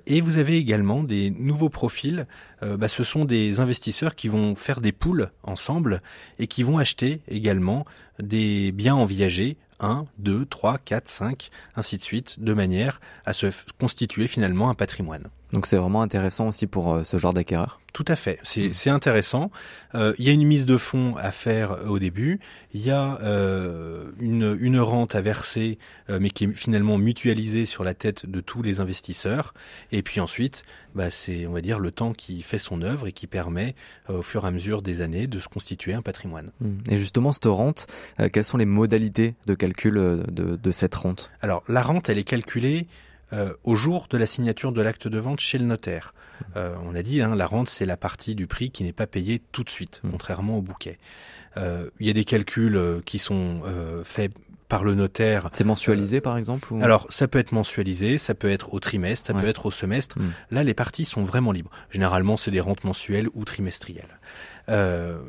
Et 0.07 0.21
vous 0.21 0.38
avez 0.38 0.57
également 0.57 1.02
des 1.02 1.31
nouveaux 1.31 1.69
profils. 1.69 2.26
Bah, 2.62 2.88
ce 2.88 3.04
sont 3.04 3.25
des 3.25 3.61
investisseurs 3.61 4.14
qui 4.14 4.28
vont 4.28 4.54
faire 4.54 4.81
des 4.81 4.92
poules 4.92 5.31
ensemble 5.42 6.02
et 6.38 6.47
qui 6.47 6.62
vont 6.62 6.78
acheter 6.78 7.21
également 7.28 7.85
des 8.19 8.73
biens 8.73 8.95
en 8.95 9.04
viager 9.04 9.57
1, 9.81 10.07
2, 10.19 10.47
3, 10.47 10.78
4, 10.78 11.09
5, 11.09 11.50
ainsi 11.76 11.97
de 11.97 12.02
suite, 12.02 12.40
de 12.40 12.54
manière 12.54 13.00
à 13.25 13.33
se 13.33 13.47
constituer 13.78 14.26
finalement 14.26 14.71
un 14.71 14.75
patrimoine. 14.75 15.28
Donc 15.52 15.66
c'est 15.66 15.76
vraiment 15.76 16.02
intéressant 16.02 16.49
aussi 16.49 16.66
pour 16.66 16.94
euh, 16.94 17.04
ce 17.04 17.18
genre 17.18 17.35
d'acquéreur. 17.35 17.80
Tout 17.92 18.06
à 18.09 18.16
fait, 18.16 18.38
c'est 18.42 18.71
mmh. 18.71 18.88
intéressant. 18.88 19.50
Euh, 19.94 20.14
il 20.18 20.25
y 20.25 20.30
a 20.30 20.32
une 20.32 20.47
mise 20.47 20.64
de 20.64 20.78
fonds 20.78 21.14
à 21.18 21.30
faire 21.30 21.73
euh, 21.73 21.88
au 21.88 21.99
début, 21.99 22.40
il 22.73 22.80
y 22.80 22.90
a 22.90 23.18
euh, 23.21 24.11
une, 24.18 24.56
une, 24.59 24.80
rente 24.80 25.14
à 25.14 25.21
verser, 25.21 25.78
euh, 26.09 26.18
mais 26.18 26.30
qui 26.30 26.44
est 26.44 26.52
finalement 26.54 26.97
mutualisée 26.97 27.66
sur 27.66 27.85
la 27.85 27.92
tête 27.92 28.25
de 28.25 28.40
tous 28.40 28.62
les 28.62 28.80
investisseurs. 28.80 29.52
Et 29.90 30.02
puis 30.02 30.21
ensuite, 30.21 30.64
bah, 30.94 31.11
c'est 31.11 31.47
on 31.47 31.52
va 31.52 31.61
dire 31.61 31.78
le 31.78 31.90
temps 31.90 32.14
qui 32.14 32.40
fait 32.40 32.56
son 32.56 32.80
œuvre 32.80 33.09
et 33.09 33.12
qui 33.12 33.26
permet 33.26 33.75
euh, 34.09 34.21
au 34.21 34.23
fur 34.23 34.44
et 34.47 34.49
à 34.49 34.50
mesure 34.50 34.80
des 34.80 35.02
années 35.02 35.26
de 35.26 35.38
se 35.38 35.49
constituer 35.49 35.92
un 35.92 36.02
patrimoine. 36.02 36.50
Mmh. 36.61 36.78
Et 36.88 36.97
justement, 36.97 37.32
cette 37.32 37.44
rente, 37.44 37.87
quelles 38.32 38.44
sont 38.44 38.56
les 38.56 38.64
modalités 38.64 39.35
de 39.47 39.52
calcul 39.54 39.94
de, 39.94 40.56
de 40.56 40.73
cette 40.73 40.94
rente? 40.94 41.30
Alors 41.42 41.62
la 41.68 41.82
rente, 41.82 42.09
elle 42.09 42.18
est 42.18 42.25
calculée 42.25 42.87
euh, 43.32 43.54
au 43.64 43.74
jour 43.74 44.06
de 44.10 44.18
la 44.18 44.26
signature 44.26 44.72
de 44.72 44.82
l'acte 44.82 45.08
de 45.08 45.18
vente 45.18 45.40
chez 45.40 45.58
le 45.58 45.64
notaire. 45.64 46.12
Euh, 46.56 46.74
on 46.84 46.94
a 46.94 47.02
dit, 47.02 47.22
hein, 47.22 47.34
la 47.34 47.46
rente, 47.46 47.68
c'est 47.68 47.86
la 47.86 47.96
partie 47.96 48.34
du 48.34 48.46
prix 48.46 48.70
qui 48.70 48.84
n'est 48.84 48.92
pas 48.92 49.06
payée 49.06 49.40
tout 49.52 49.64
de 49.64 49.70
suite, 49.70 50.00
mmh. 50.02 50.10
contrairement 50.10 50.58
au 50.58 50.62
bouquet. 50.62 50.98
Euh, 51.56 51.90
il 52.00 52.06
y 52.06 52.10
a 52.10 52.12
des 52.12 52.24
calculs 52.24 53.02
qui 53.04 53.18
sont 53.18 53.62
euh, 53.66 54.04
faits 54.04 54.32
par 54.72 54.84
le 54.84 54.94
notaire. 54.94 55.50
C'est 55.52 55.64
mensualisé 55.64 56.22
par 56.22 56.38
exemple 56.38 56.72
ou... 56.72 56.82
Alors 56.82 57.06
ça 57.10 57.28
peut 57.28 57.38
être 57.38 57.52
mensualisé, 57.52 58.16
ça 58.16 58.34
peut 58.34 58.50
être 58.50 58.72
au 58.72 58.80
trimestre, 58.80 59.26
ça 59.26 59.34
ouais. 59.34 59.42
peut 59.42 59.46
être 59.46 59.66
au 59.66 59.70
semestre. 59.70 60.18
Mmh. 60.18 60.30
Là 60.50 60.64
les 60.64 60.72
parties 60.72 61.04
sont 61.04 61.22
vraiment 61.22 61.52
libres. 61.52 61.70
Généralement 61.90 62.38
c'est 62.38 62.50
des 62.50 62.62
rentes 62.62 62.82
mensuelles 62.82 63.28
ou 63.34 63.44
trimestrielles. 63.44 64.18
Euh, 64.70 65.20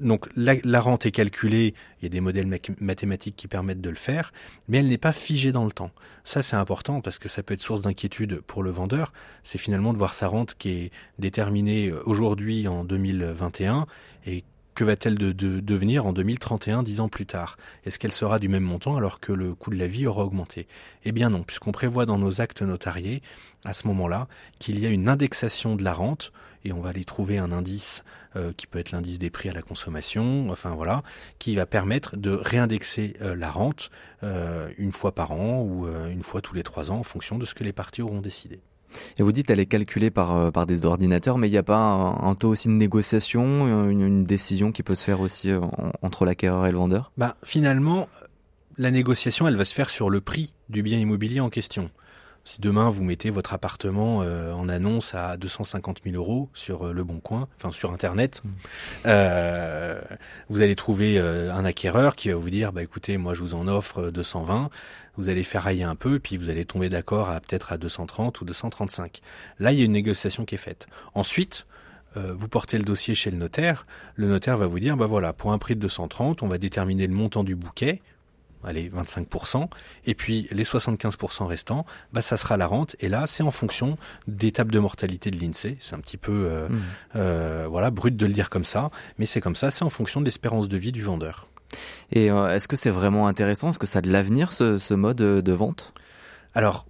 donc 0.00 0.28
la, 0.36 0.56
la, 0.64 0.82
rente 0.82 1.06
est 1.06 1.12
calculée, 1.12 1.72
il 2.00 2.04
y 2.04 2.06
a 2.06 2.08
des 2.10 2.20
modèles 2.20 2.46
mathématiques 2.78 3.36
qui 3.36 3.48
permettent 3.48 3.80
de 3.80 3.88
le 3.88 3.96
faire, 3.96 4.34
mais 4.68 4.78
elle 4.78 4.88
n'est 4.88 4.98
pas 4.98 5.12
figée 5.12 5.50
dans 5.50 5.64
le 5.64 5.72
temps. 5.72 5.92
Ça 6.24 6.42
c'est 6.42 6.56
important 6.56 7.00
parce 7.00 7.18
que 7.18 7.30
ça 7.30 7.42
peut 7.42 7.54
être 7.54 7.62
source 7.62 7.80
d'inquiétude 7.80 8.42
pour 8.42 8.62
le 8.62 8.70
vendeur. 8.70 9.14
C'est 9.44 9.56
finalement 9.56 9.94
de 9.94 9.98
voir 9.98 10.12
sa 10.12 10.28
rente 10.28 10.56
qui 10.58 10.72
est 10.72 10.90
déterminée 11.18 11.90
aujourd'hui 12.04 12.68
en 12.68 12.84
2021 12.84 13.86
et 14.26 14.44
que 14.80 14.84
va-t-elle 14.86 15.18
de, 15.18 15.32
de, 15.32 15.60
devenir 15.60 16.06
en 16.06 16.14
2031, 16.14 16.82
dix 16.82 17.00
ans 17.00 17.10
plus 17.10 17.26
tard? 17.26 17.58
Est-ce 17.84 17.98
qu'elle 17.98 18.12
sera 18.12 18.38
du 18.38 18.48
même 18.48 18.62
montant 18.62 18.96
alors 18.96 19.20
que 19.20 19.30
le 19.30 19.54
coût 19.54 19.68
de 19.68 19.76
la 19.76 19.86
vie 19.86 20.06
aura 20.06 20.24
augmenté? 20.24 20.66
Eh 21.04 21.12
bien 21.12 21.28
non, 21.28 21.42
puisqu'on 21.42 21.70
prévoit 21.70 22.06
dans 22.06 22.16
nos 22.16 22.40
actes 22.40 22.62
notariés, 22.62 23.20
à 23.66 23.74
ce 23.74 23.86
moment-là, 23.88 24.26
qu'il 24.58 24.78
y 24.78 24.86
a 24.86 24.88
une 24.88 25.10
indexation 25.10 25.76
de 25.76 25.84
la 25.84 25.92
rente, 25.92 26.32
et 26.64 26.72
on 26.72 26.80
va 26.80 26.88
aller 26.88 27.04
trouver 27.04 27.36
un 27.36 27.52
indice 27.52 28.04
euh, 28.36 28.54
qui 28.56 28.66
peut 28.66 28.78
être 28.78 28.92
l'indice 28.92 29.18
des 29.18 29.28
prix 29.28 29.50
à 29.50 29.52
la 29.52 29.60
consommation, 29.60 30.48
enfin 30.48 30.74
voilà, 30.74 31.02
qui 31.38 31.54
va 31.56 31.66
permettre 31.66 32.16
de 32.16 32.30
réindexer 32.30 33.18
euh, 33.20 33.36
la 33.36 33.50
rente 33.50 33.90
euh, 34.22 34.70
une 34.78 34.92
fois 34.92 35.14
par 35.14 35.32
an 35.32 35.60
ou 35.60 35.88
une 35.88 36.22
fois 36.22 36.40
tous 36.40 36.54
les 36.54 36.62
trois 36.62 36.90
ans 36.90 37.00
en 37.00 37.02
fonction 37.02 37.36
de 37.36 37.44
ce 37.44 37.54
que 37.54 37.64
les 37.64 37.74
parties 37.74 38.00
auront 38.00 38.22
décidé. 38.22 38.62
Et 39.18 39.22
vous 39.22 39.32
dites 39.32 39.46
qu'elle 39.46 39.60
est 39.60 39.66
calculée 39.66 40.10
par, 40.10 40.36
euh, 40.36 40.50
par 40.50 40.66
des 40.66 40.86
ordinateurs, 40.86 41.38
mais 41.38 41.48
il 41.48 41.52
n'y 41.52 41.58
a 41.58 41.62
pas 41.62 41.76
un, 41.76 42.34
taux 42.34 42.48
aussi 42.48 42.68
de 42.68 42.72
négociation, 42.72 43.88
une, 43.88 44.00
une, 44.00 44.24
décision 44.24 44.72
qui 44.72 44.82
peut 44.82 44.94
se 44.94 45.04
faire 45.04 45.20
aussi 45.20 45.52
en, 45.52 45.70
entre 46.02 46.24
l'acquéreur 46.24 46.66
et 46.66 46.72
le 46.72 46.78
vendeur? 46.78 47.12
Bah, 47.16 47.36
Finalement, 47.44 48.08
la 48.78 48.90
négociation, 48.90 49.46
elle 49.46 49.56
va 49.56 49.64
se 49.64 49.74
faire 49.74 49.90
sur 49.90 50.10
le 50.10 50.20
prix 50.20 50.54
du 50.68 50.82
bien 50.82 50.98
immobilier 50.98 51.40
en 51.40 51.50
question. 51.50 51.90
Si 52.50 52.60
demain 52.60 52.90
vous 52.90 53.04
mettez 53.04 53.30
votre 53.30 53.54
appartement 53.54 54.22
euh, 54.24 54.52
en 54.52 54.68
annonce 54.68 55.14
à 55.14 55.36
250 55.36 56.00
000 56.04 56.16
euros 56.16 56.48
sur 56.52 56.88
euh, 56.88 56.92
le 56.92 57.04
Bon 57.04 57.20
Coin, 57.20 57.46
enfin 57.56 57.70
sur 57.70 57.92
Internet, 57.92 58.42
mmh. 58.42 58.48
euh, 59.06 60.00
vous 60.48 60.60
allez 60.60 60.74
trouver 60.74 61.20
un 61.20 61.64
acquéreur 61.64 62.16
qui 62.16 62.30
va 62.30 62.34
vous 62.34 62.50
dire 62.50 62.72
bah 62.72 62.82
écoutez, 62.82 63.18
moi 63.18 63.34
je 63.34 63.40
vous 63.42 63.54
en 63.54 63.68
offre 63.68 64.10
220. 64.10 64.68
Vous 65.16 65.28
allez 65.28 65.44
faire 65.44 65.62
railler 65.62 65.84
un 65.84 65.94
peu, 65.94 66.18
puis 66.18 66.36
vous 66.36 66.50
allez 66.50 66.64
tomber 66.64 66.88
d'accord 66.88 67.30
à 67.30 67.38
peut-être 67.38 67.70
à 67.70 67.78
230 67.78 68.40
ou 68.40 68.44
235. 68.44 69.20
Là, 69.60 69.70
il 69.70 69.78
y 69.78 69.82
a 69.82 69.84
une 69.84 69.92
négociation 69.92 70.44
qui 70.44 70.56
est 70.56 70.58
faite. 70.58 70.88
Ensuite, 71.14 71.66
euh, 72.16 72.34
vous 72.36 72.48
portez 72.48 72.76
le 72.78 72.84
dossier 72.84 73.14
chez 73.14 73.30
le 73.30 73.36
notaire. 73.36 73.86
Le 74.16 74.26
notaire 74.26 74.56
va 74.56 74.66
vous 74.66 74.80
dire 74.80 74.96
bah 74.96 75.06
voilà, 75.06 75.32
pour 75.32 75.52
un 75.52 75.58
prix 75.58 75.76
de 75.76 75.80
230, 75.80 76.42
on 76.42 76.48
va 76.48 76.58
déterminer 76.58 77.06
le 77.06 77.14
montant 77.14 77.44
du 77.44 77.54
bouquet 77.54 78.02
allez, 78.64 78.90
25%, 78.90 79.68
et 80.06 80.14
puis 80.14 80.48
les 80.50 80.64
75% 80.64 81.44
restants, 81.46 81.86
bah, 82.12 82.22
ça 82.22 82.36
sera 82.36 82.56
la 82.56 82.66
rente, 82.66 82.96
et 83.00 83.08
là, 83.08 83.26
c'est 83.26 83.42
en 83.42 83.50
fonction 83.50 83.96
des 84.26 84.52
tables 84.52 84.72
de 84.72 84.78
mortalité 84.78 85.30
de 85.30 85.38
l'INSEE, 85.38 85.76
c'est 85.80 85.94
un 85.94 86.00
petit 86.00 86.16
peu, 86.16 86.46
euh, 86.46 86.68
mmh. 86.68 86.80
euh, 87.16 87.66
voilà, 87.68 87.90
brut 87.90 88.16
de 88.16 88.26
le 88.26 88.32
dire 88.32 88.50
comme 88.50 88.64
ça, 88.64 88.90
mais 89.18 89.26
c'est 89.26 89.40
comme 89.40 89.56
ça, 89.56 89.70
c'est 89.70 89.84
en 89.84 89.90
fonction 89.90 90.20
de 90.20 90.24
l'espérance 90.24 90.68
de 90.68 90.76
vie 90.76 90.92
du 90.92 91.02
vendeur. 91.02 91.48
Et 92.10 92.30
euh, 92.30 92.54
est-ce 92.54 92.68
que 92.68 92.76
c'est 92.76 92.90
vraiment 92.90 93.28
intéressant? 93.28 93.70
Est-ce 93.70 93.78
que 93.78 93.86
ça 93.86 94.00
a 94.00 94.02
de 94.02 94.10
l'avenir, 94.10 94.52
ce, 94.52 94.78
ce, 94.78 94.94
mode 94.94 95.18
de 95.18 95.52
vente? 95.52 95.94
Alors, 96.54 96.86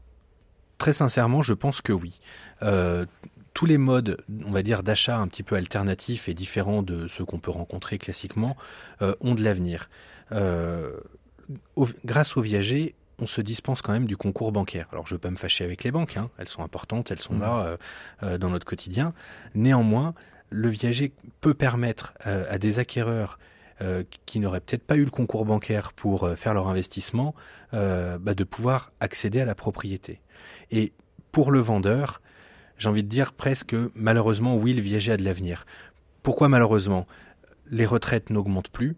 très 0.79 0.95
sincèrement, 0.95 1.43
je 1.43 1.53
pense 1.53 1.83
que 1.83 1.93
oui. 1.93 2.21
Tous 3.55 3.67
les 3.67 3.79
modes, 3.79 4.17
on 4.47 4.53
va 4.53 4.63
dire, 4.63 4.83
d'achat 4.83 5.19
un 5.19 5.27
petit 5.27 5.43
peu 5.43 5.57
alternatifs 5.57 6.29
et 6.29 6.35
différents 6.35 6.83
de 6.83 7.09
ceux 7.09 7.25
qu'on 7.25 7.39
peut 7.39 7.51
rencontrer 7.51 7.99
classiquement 7.99 8.57
euh, 9.03 9.15
ont 9.21 9.35
de 9.35 9.43
l'avenir. 9.43 9.91
Euh, 10.33 10.93
au, 11.77 11.87
grâce 12.05 12.37
aux 12.37 12.43
viagers, 12.43 12.95
on 13.21 13.27
se 13.27 13.41
dispense 13.41 13.83
quand 13.83 13.93
même 13.93 14.07
du 14.07 14.17
concours 14.17 14.53
bancaire. 14.53 14.89
Alors 14.93 15.07
je 15.07 15.15
ne 15.15 15.17
veux 15.17 15.21
pas 15.21 15.31
me 15.31 15.37
fâcher 15.37 15.65
avec 15.65 15.85
les 15.85 15.91
banques, 15.91 16.17
hein. 16.17 16.31
elles 16.39 16.49
sont 16.49 16.63
importantes, 16.63 17.11
elles 17.11 17.21
sont 17.21 17.35
mmh. 17.35 17.41
là 17.41 17.61
euh, 17.61 17.77
euh, 18.23 18.39
dans 18.39 18.51
notre 18.51 18.67
quotidien. 18.67 19.13
Néanmoins, 19.55 20.15
le 20.51 20.69
viager 20.69 21.13
peut 21.41 21.55
permettre 21.55 22.15
euh, 22.27 22.45
à 22.49 22.59
des 22.59 22.79
acquéreurs 22.79 23.39
euh, 23.83 24.05
qui 24.27 24.41
n'auraient 24.41 24.61
peut-être 24.61 24.85
pas 24.85 24.97
eu 24.97 25.05
le 25.05 25.11
concours 25.11 25.45
bancaire 25.45 25.93
pour 25.93 26.29
faire 26.37 26.55
leur 26.55 26.69
investissement, 26.69 27.35
bah, 27.73 28.35
de 28.35 28.45
pouvoir 28.45 28.93
accéder 29.01 29.41
à 29.41 29.45
la 29.45 29.55
propriété. 29.55 30.21
Et 30.71 30.93
pour 31.33 31.51
le 31.51 31.61
vendeur, 31.61 32.21
j'ai 32.79 32.89
envie 32.89 33.05
de 33.05 33.09
dire 33.09 33.33
presque 33.33 33.77
malheureusement 33.95 34.57
oui, 34.57 34.73
le 34.75 34.83
viager 34.83 35.13
a 35.13 35.17
de 35.17 35.23
l'avenir. 35.23 35.65
Pourquoi 36.23 36.49
malheureusement? 36.49 37.07
Les 37.71 37.87
retraites 37.87 38.31
n'augmentent 38.31 38.71
plus, 38.71 38.97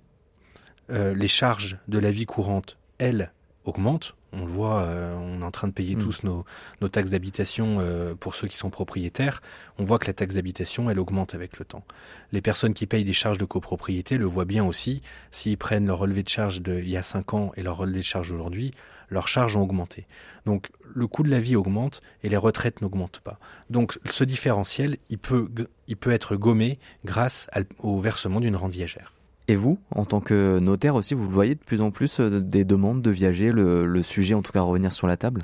euh, 0.91 1.15
les 1.15 1.29
charges 1.29 1.79
de 1.89 1.99
la 1.99 2.11
vie 2.11 2.27
courante, 2.27 2.77
elles, 2.99 3.33
augmentent. 3.65 4.15
On 4.35 4.47
le 4.47 4.51
voit, 4.51 4.81
euh, 4.83 5.15
on 5.15 5.43
est 5.43 5.45
en 5.45 5.51
train 5.51 5.69
de 5.69 5.73
payer 5.73 5.95
mmh. 5.95 5.99
tous 5.99 6.23
nos, 6.23 6.45
nos 6.81 6.89
taxes 6.89 7.11
d'habitation 7.11 7.79
euh, 7.81 8.15
pour 8.15 8.35
ceux 8.35 8.49
qui 8.49 8.57
sont 8.57 8.71
propriétaires. 8.71 9.43
On 9.79 9.85
voit 9.85 9.99
que 9.99 10.07
la 10.07 10.15
taxe 10.15 10.35
d'habitation, 10.35 10.89
elle 10.89 10.99
augmente 10.99 11.35
avec 11.35 11.59
le 11.59 11.67
temps. 11.67 11.85
Les 12.33 12.41
personnes 12.41 12.73
qui 12.73 12.87
payent 12.87 13.05
des 13.05 13.12
charges 13.12 13.39
de 13.39 13.45
copropriété 13.45 14.17
le 14.17 14.25
voient 14.25 14.47
bien 14.47 14.65
aussi. 14.65 15.03
S'ils 15.31 15.59
prennent 15.59 15.87
leur 15.87 15.99
relevé 15.99 16.23
de 16.23 16.31
charge 16.31 16.62
d'il 16.62 16.89
y 16.89 16.97
a 16.97 17.03
5 17.03 17.35
ans 17.35 17.53
et 17.57 17.62
leur 17.62 17.77
relevé 17.77 17.99
de 17.99 18.05
charge 18.05 18.33
aujourd'hui, 18.33 18.73
leurs 19.11 19.29
charges 19.29 19.55
ont 19.57 19.62
augmenté. 19.62 20.07
Donc 20.47 20.71
le 20.95 21.07
coût 21.07 21.23
de 21.23 21.31
la 21.31 21.39
vie 21.39 21.55
augmente 21.55 22.01
et 22.23 22.31
les 22.31 22.39
retraites 22.39 22.81
n'augmentent 22.81 23.21
pas. 23.21 23.39
Donc 23.69 23.99
ce 24.09 24.25
différentiel, 24.25 24.97
il 25.11 25.19
peut, 25.19 25.51
il 25.89 25.97
peut 25.99 26.11
être 26.11 26.37
gommé 26.37 26.79
grâce 27.05 27.49
au 27.79 28.01
versement 28.01 28.41
d'une 28.41 28.57
rente 28.57 28.73
viagère. 28.73 29.12
Et 29.49 29.57
vous, 29.57 29.79
en 29.91 30.05
tant 30.05 30.21
que 30.21 30.59
notaire 30.61 30.95
aussi, 30.95 31.15
vous 31.15 31.29
voyez 31.29 31.55
de 31.55 31.61
plus 31.61 31.81
en 31.81 31.91
plus 31.91 32.21
euh, 32.21 32.41
des 32.41 32.65
demandes 32.65 33.03
de 33.03 33.11
viager, 33.11 33.51
le, 33.51 33.87
le 33.87 34.03
sujet 34.03 34.35
en 34.35 34.43
tout 34.43 34.53
cas 34.53 34.61
revenir 34.63 34.93
sur 34.93 35.07
la 35.07 35.17
table? 35.17 35.43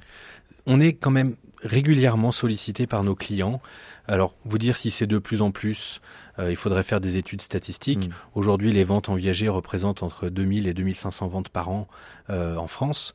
On 0.67 0.81
est 0.81 0.93
quand 0.93 1.11
même 1.11 1.35
régulièrement 1.63 2.33
sollicité 2.33 2.87
par 2.87 3.03
nos 3.03 3.15
clients. 3.15 3.61
Alors, 4.07 4.35
vous 4.45 4.59
dire 4.59 4.77
si 4.77 4.91
c'est 4.91 5.07
de 5.07 5.19
plus 5.19 5.43
en 5.43 5.51
plus, 5.51 6.01
euh, 6.39 6.51
il 6.51 6.57
faudrait 6.57 6.83
faire 6.83 7.01
des 7.01 7.17
études 7.17 7.43
statistiques. 7.43 8.09
Mm. 8.09 8.13
Aujourd'hui, 8.35 8.73
les 8.73 8.85
ventes 8.85 9.09
en 9.09 9.15
viager 9.15 9.49
représentent 9.49 10.03
entre 10.03 10.29
2000 10.29 10.67
et 10.67 10.75
2500 10.75 11.29
ventes 11.29 11.49
par 11.49 11.69
an 11.69 11.89
euh, 12.31 12.57
en 12.57 12.69
France. 12.69 13.15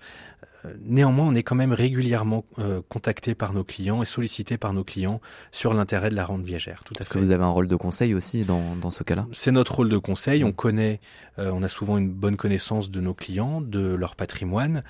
Néanmoins, 0.86 1.28
on 1.28 1.36
est 1.36 1.44
quand 1.44 1.56
même 1.56 1.74
régulièrement 1.74 2.46
euh, 2.60 2.82
contacté 2.88 3.36
par 3.36 3.54
nos 3.54 3.64
clients 3.64 4.02
et 4.02 4.06
sollicité 4.06 4.58
par 4.58 4.74
nos 4.74 4.84
clients 4.84 5.22
sur 5.52 5.74
l'intérêt 5.74 6.10
de 6.10 6.16
la 6.16 6.26
rente 6.26 6.44
viagère. 6.44 6.84
Tout 6.86 6.94
à 7.00 7.04
fait. 7.04 7.14
que 7.14 7.20
vous 7.20 7.32
avez 7.32 7.44
un 7.44 7.50
rôle 7.50 7.68
de 7.68 7.76
conseil 7.76 8.14
aussi 8.14 8.44
dans, 8.44 8.76
dans 8.76 8.92
ce 8.92 9.04
cas-là? 9.04 9.26
C'est 9.32 9.52
notre 9.52 9.76
rôle 9.76 9.90
de 9.90 9.98
conseil. 9.98 10.44
On 10.44 10.52
connaît, 10.52 11.00
euh, 11.40 11.52
on 11.54 11.64
a 11.64 11.68
souvent 11.68 11.98
une 11.98 12.10
bonne 12.10 12.38
connaissance 12.38 12.90
de 12.90 13.02
nos 13.02 13.14
clients, 13.14 13.62
de 13.62 13.94
leur 13.94 14.16
patrimoine, 14.16 14.84